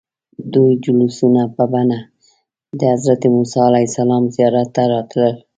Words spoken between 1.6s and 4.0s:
بڼه د حضرت موسى علیه